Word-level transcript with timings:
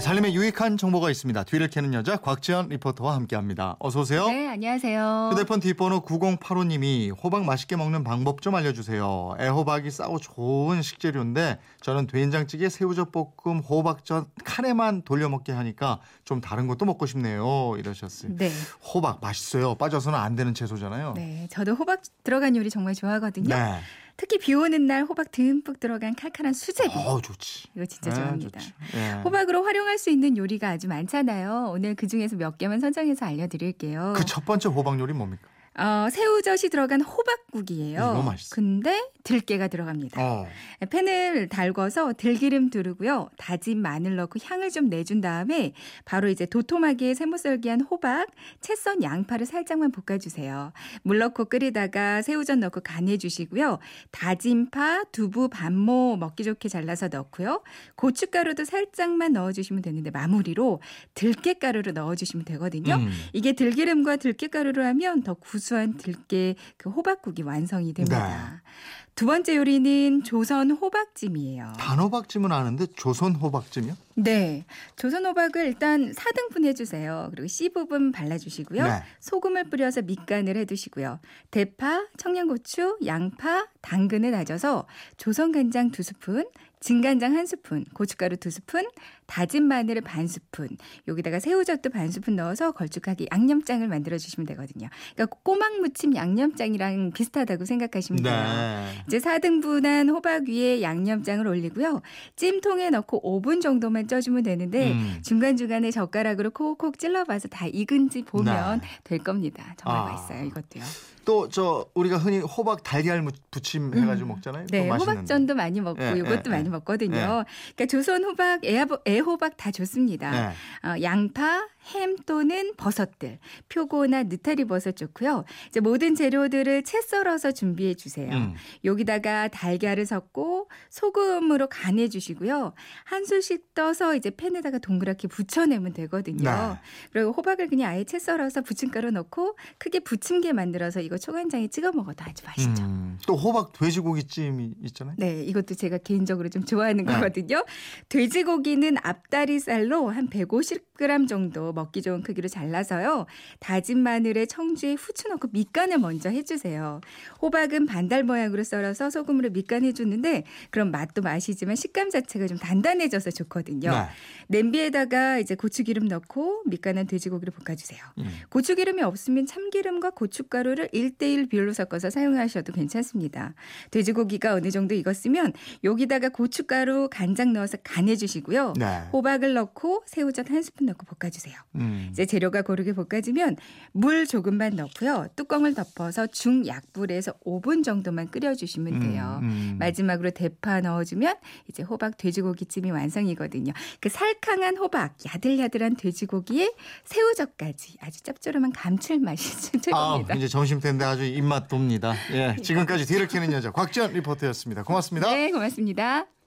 살림에 0.00 0.32
유익한 0.32 0.76
정보가 0.76 1.10
있습니다. 1.10 1.44
뒤를 1.44 1.68
캐는 1.68 1.94
여자 1.94 2.16
곽지연 2.16 2.68
리포터와 2.68 3.14
함께합니다. 3.14 3.76
어서 3.78 4.00
오세요. 4.00 4.26
네, 4.28 4.48
안녕하세요. 4.48 5.30
휴대폰 5.32 5.60
뒷번호 5.60 6.04
9085님이 6.04 7.12
호박 7.22 7.44
맛있게 7.44 7.76
먹는 7.76 8.04
방법 8.04 8.42
좀 8.42 8.54
알려주세요. 8.54 9.36
애호박이 9.40 9.90
싸고 9.90 10.18
좋은 10.18 10.82
식재료인데 10.82 11.58
저는 11.80 12.06
된장찌개, 12.06 12.68
새우젓 12.68 13.12
볶음, 13.12 13.60
호박전 13.60 14.26
카레만 14.44 15.02
돌려 15.02 15.28
먹게 15.28 15.52
하니까 15.52 16.00
좀 16.24 16.40
다른 16.40 16.66
것도 16.66 16.84
먹고 16.84 17.06
싶네요. 17.06 17.74
이러셨어요. 17.78 18.32
네. 18.36 18.50
호박 18.92 19.20
맛있어요. 19.20 19.74
빠져서는 19.74 20.18
안 20.18 20.34
되는 20.34 20.54
채소잖아요. 20.54 21.14
네, 21.14 21.48
저도 21.50 21.74
호박 21.74 22.02
들어간 22.24 22.56
요리 22.56 22.70
정말 22.70 22.94
좋아하거든요. 22.94 23.48
네. 23.48 23.80
특히 24.18 24.36
비 24.38 24.52
오는 24.52 24.84
날 24.88 25.04
호박 25.04 25.30
듬뿍 25.30 25.78
들어간 25.78 26.14
칼칼한 26.16 26.52
수제비. 26.52 26.90
어 26.92 27.20
좋지. 27.20 27.68
이거 27.76 27.86
진짜 27.86 28.10
네, 28.10 28.16
좋아합니다. 28.16 28.60
예. 28.96 29.12
호박으로 29.22 29.62
활용할 29.62 29.96
수 29.96 30.10
있는 30.10 30.36
요리가 30.36 30.70
아주 30.70 30.88
많잖아요. 30.88 31.70
오늘 31.72 31.94
그 31.94 32.08
중에서 32.08 32.34
몇 32.36 32.58
개만 32.58 32.80
선정해서 32.80 33.24
알려드릴게요. 33.26 34.14
그 34.16 34.24
첫 34.26 34.44
번째 34.44 34.68
호박 34.70 34.98
요리 34.98 35.12
뭡니까? 35.12 35.48
어, 35.78 36.08
새우젓이 36.10 36.70
들어간 36.70 37.00
호박국이에요. 37.00 37.98
이거 37.98 38.22
맛있어. 38.22 38.54
근데 38.54 39.00
들깨가 39.22 39.68
들어갑니다. 39.68 40.20
어. 40.20 40.46
팬을 40.90 41.48
달궈서 41.48 42.14
들기름 42.14 42.70
두르고요. 42.70 43.28
다진 43.36 43.80
마늘 43.80 44.16
넣고 44.16 44.38
향을 44.42 44.70
좀 44.70 44.88
내준 44.88 45.20
다음에 45.20 45.74
바로 46.04 46.28
이제 46.28 46.46
도톰하게 46.46 47.14
세무썰기한 47.14 47.82
호박, 47.82 48.26
채썬 48.60 49.02
양파를 49.02 49.46
살짝만 49.46 49.92
볶아주세요. 49.92 50.72
물 51.02 51.18
넣고 51.18 51.44
끓이다가 51.44 52.22
새우젓 52.22 52.58
넣고 52.58 52.80
간해주시고요. 52.80 53.78
다진 54.10 54.70
파, 54.70 55.04
두부, 55.12 55.48
반모 55.48 56.16
먹기 56.16 56.42
좋게 56.42 56.68
잘라서 56.68 57.08
넣고요. 57.08 57.62
고춧가루도 57.94 58.64
살짝만 58.64 59.32
넣어주시면 59.34 59.82
되는데 59.82 60.10
마무리로 60.10 60.80
들깨가루를 61.14 61.92
넣어주시면 61.92 62.44
되거든요. 62.46 62.94
음. 62.96 63.10
이게 63.32 63.52
들기름과 63.52 64.16
들깨가루를 64.16 64.84
하면 64.86 65.22
더 65.22 65.34
구수 65.34 65.67
한 65.76 65.96
들깨 65.96 66.56
그 66.76 66.90
호박국이 66.90 67.42
완성이 67.42 67.92
됩니다. 67.92 68.28
네. 68.28 68.70
두 69.18 69.26
번째 69.26 69.56
요리는 69.56 70.22
조선 70.22 70.70
호박찜이에요. 70.70 71.72
단호박찜은 71.76 72.52
아는데 72.52 72.86
조선 72.94 73.34
호박찜이요? 73.34 73.96
네. 74.14 74.64
조선 74.94 75.26
호박을 75.26 75.66
일단 75.66 76.12
4등분 76.12 76.64
해주세요. 76.64 77.26
그리고 77.32 77.48
C 77.48 77.70
부분 77.70 78.12
발라주시고요. 78.12 78.84
네. 78.84 79.02
소금을 79.18 79.70
뿌려서 79.70 80.02
밑간을 80.02 80.56
해두시고요. 80.58 81.18
대파, 81.50 82.06
청양고추, 82.16 82.98
양파, 83.06 83.66
당근을 83.80 84.30
다져서 84.30 84.86
조선 85.16 85.50
간장 85.50 85.90
두 85.90 86.04
스푼, 86.04 86.44
진간장 86.80 87.34
한 87.36 87.46
스푼, 87.46 87.84
고춧가루 87.94 88.36
두 88.36 88.50
스푼, 88.50 88.84
다진 89.26 89.64
마늘을 89.64 90.02
반 90.02 90.26
스푼, 90.26 90.68
여기다가 91.06 91.40
새우젓도 91.40 91.90
반 91.90 92.10
스푼 92.10 92.36
넣어서 92.36 92.72
걸쭉하게 92.72 93.26
양념장을 93.32 93.86
만들어 93.88 94.16
주시면 94.16 94.46
되거든요. 94.48 94.88
그러니까 95.14 95.36
꼬막 95.42 95.80
무침 95.80 96.14
양념장이랑 96.14 97.10
비슷하다고 97.12 97.64
생각하시면 97.64 98.22
돼요. 98.22 98.34
네. 98.34 99.04
이제 99.06 99.18
4등분한 99.18 100.08
호박 100.08 100.48
위에 100.48 100.80
양념장을 100.82 101.46
올리고요. 101.46 102.00
찜통에 102.36 102.90
넣고 102.90 103.20
5분 103.42 103.60
정도만 103.60 104.06
쪄주면 104.08 104.42
되는데 104.44 104.92
음. 104.92 105.20
중간중간에 105.22 105.90
젓가락으로 105.90 106.50
콕콕 106.50 106.98
찔러봐서 106.98 107.48
다 107.48 107.66
익은지 107.66 108.22
보면 108.22 108.80
네. 108.80 108.86
될 109.04 109.18
겁니다. 109.18 109.74
정말 109.76 110.00
아. 110.02 110.04
맛있어요. 110.12 110.44
이것도요. 110.46 110.84
또 111.24 111.48
저 111.50 111.86
우리가 111.94 112.16
흔히 112.16 112.38
호박 112.38 112.82
달걀 112.82 113.20
무- 113.22 113.30
부침 113.50 113.92
해가지고 113.94 114.28
먹잖아요. 114.28 114.66
네. 114.70 114.88
호박전도 114.88 115.54
많이 115.54 115.80
먹고 115.80 116.02
예, 116.02 116.12
이것도 116.16 116.42
예, 116.46 116.50
많이 116.50 116.67
예. 116.68 116.72
먹거든요. 116.72 117.16
예. 117.16 117.72
그러니까 117.74 117.86
조선 117.88 118.24
호박, 118.24 118.60
애호박, 118.64 119.56
다 119.56 119.70
좋습니다. 119.70 120.30
네. 120.30 120.88
어, 120.88 121.02
양파, 121.02 121.66
햄 121.94 122.16
또는 122.26 122.74
버섯들, 122.76 123.38
표고나 123.68 124.24
느타리 124.24 124.64
버섯 124.64 124.92
좋고요. 124.92 125.44
이제 125.68 125.80
모든 125.80 126.14
재료들을 126.14 126.82
채 126.82 127.00
썰어서 127.00 127.52
준비해 127.52 127.94
주세요. 127.94 128.30
음. 128.30 128.54
여기다가 128.84 129.48
달걀을 129.48 130.04
섞고 130.04 130.68
소금으로 130.90 131.68
간해 131.68 132.08
주시고요. 132.08 132.74
한 133.04 133.24
술씩 133.24 133.74
떠서 133.74 134.14
이제 134.14 134.30
팬에다가 134.30 134.78
동그랗게 134.78 135.28
붙여내면 135.28 135.92
되거든요. 135.94 136.50
네. 136.50 136.78
그리고 137.12 137.32
호박을 137.32 137.68
그냥 137.68 137.90
아예 137.90 138.04
채 138.04 138.18
썰어서 138.18 138.62
부침가루 138.62 139.10
넣고 139.10 139.56
크게 139.78 140.00
부침개 140.00 140.52
만들어서 140.52 141.00
이거 141.00 141.16
초간장에 141.16 141.68
찍어 141.68 141.92
먹어도 141.92 142.24
아주 142.24 142.44
맛있죠. 142.44 142.82
음. 142.82 143.18
또 143.26 143.36
호박 143.36 143.72
돼지고기찜이 143.72 144.74
있잖아요. 144.84 145.16
네, 145.18 145.42
이것도 145.44 145.74
제가 145.74 145.98
개인적으로 145.98 146.48
좀 146.48 146.57
좋아하는 146.64 147.04
네. 147.04 147.12
거거든요. 147.12 147.64
돼지고기는 148.08 148.96
앞다리살로 149.02 150.08
한 150.08 150.28
150g 150.28 151.28
정도 151.28 151.72
먹기 151.72 152.02
좋은 152.02 152.22
크기로 152.22 152.48
잘라서요. 152.48 153.26
다진 153.60 153.98
마늘에 154.00 154.46
청주에 154.46 154.94
후추 154.94 155.28
넣고 155.28 155.48
밑간을 155.52 155.98
먼저 155.98 156.30
해주세요. 156.30 157.00
호박은 157.40 157.86
반달 157.86 158.24
모양으로 158.24 158.64
썰어서 158.64 159.10
소금으로 159.10 159.50
밑간 159.50 159.84
해주는데 159.84 160.44
그럼 160.70 160.90
맛도 160.90 161.22
맛이지만 161.22 161.76
식감 161.76 162.10
자체가 162.10 162.46
좀 162.46 162.58
단단해져서 162.58 163.30
좋거든요. 163.30 163.90
네. 163.90 164.08
냄비에다가 164.48 165.38
이제 165.38 165.54
고추기름 165.54 166.08
넣고 166.08 166.62
밑간한 166.66 167.06
돼지고기를 167.06 167.52
볶아주세요. 167.52 168.00
음. 168.18 168.28
고추기름이 168.50 169.02
없으면 169.02 169.46
참기름과 169.46 170.10
고춧가루를 170.10 170.88
1대1 170.88 171.48
비율로 171.48 171.72
섞어서 171.72 172.10
사용하셔도 172.10 172.72
괜찮습니다. 172.72 173.54
돼지고기가 173.90 174.54
어느 174.54 174.70
정도 174.70 174.94
익었으면 174.94 175.52
여기다가 175.84 176.28
고 176.28 176.47
춧가루, 176.48 177.08
간장 177.10 177.52
넣어서 177.52 177.78
간해 177.82 178.16
주시고요. 178.16 178.74
네. 178.76 179.02
호박을 179.12 179.54
넣고 179.54 180.02
새우젓 180.06 180.50
한 180.50 180.62
스푼 180.62 180.86
넣고 180.86 181.06
볶아 181.06 181.30
주세요. 181.30 181.56
음. 181.76 182.08
이제 182.10 182.26
재료가 182.26 182.62
고르게 182.62 182.92
볶아지면 182.92 183.56
물 183.92 184.26
조금만 184.26 184.76
넣고요. 184.76 185.28
뚜껑을 185.36 185.74
덮어서 185.74 186.26
중약불에서 186.26 187.32
5분 187.44 187.84
정도만 187.84 188.30
끓여 188.30 188.54
주시면 188.54 189.00
돼요. 189.00 189.38
음, 189.42 189.48
음. 189.48 189.76
마지막으로 189.78 190.30
대파 190.30 190.80
넣어 190.80 191.04
주면 191.04 191.36
이제 191.68 191.82
호박 191.82 192.16
돼지고기찜이 192.16 192.90
완성이거든요. 192.90 193.72
그 194.00 194.08
살캉한 194.08 194.76
호박, 194.76 195.14
야들야들한 195.26 195.96
돼지고기에 195.96 196.72
새우젓까지 197.04 197.98
아주 198.00 198.22
짭조름한 198.22 198.72
감칠맛이 198.72 199.48
아, 199.76 199.80
최고입니다. 199.80 200.34
이제 200.34 200.48
점심 200.48 200.80
때인데 200.80 201.04
아주 201.04 201.24
입맛 201.24 201.68
돕니다. 201.68 202.14
예, 202.32 202.56
지금까지 202.62 203.06
뒤를 203.06 203.28
캐는 203.28 203.52
여자 203.52 203.70
곽지연 203.70 204.12
리포터였습니다. 204.12 204.82
고맙습니다. 204.82 205.30
네, 205.30 205.50
고맙습니다. 205.50 206.37